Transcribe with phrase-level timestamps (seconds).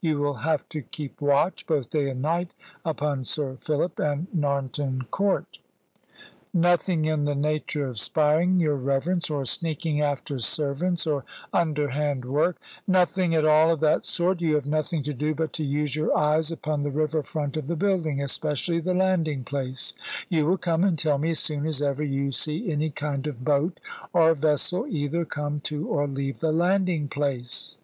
[0.00, 2.50] You will have to keep watch, both day and night,
[2.84, 5.60] upon Sir Philip and Narnton Court."
[6.52, 11.22] "Nothing in the nature of spying, your reverence, or sneaking after servants, or
[11.52, 12.56] underhand work"
[12.98, 14.40] "Nothing at all of that sort.
[14.40, 17.68] You have nothing to do but to use your eyes upon the river front of
[17.68, 19.94] the building, especially the landing place.
[20.28, 23.44] You will come and tell me as soon as ever you see any kind of
[23.44, 23.78] boat
[24.12, 27.78] or vessel either come to or leave the landing place.